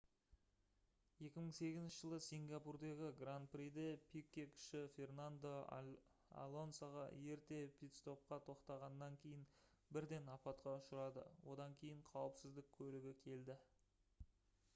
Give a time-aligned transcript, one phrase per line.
[1.23, 5.51] 2008 жылы сингапурдағы гран-приде пике-кіші фернандо
[6.45, 7.03] алонсоға
[7.35, 9.43] ерте питстопқа тоқтағаннан кейін
[9.99, 11.27] бірден апатқа ұшырады
[11.57, 13.59] одан кейін қауіпсіздік көлігі келді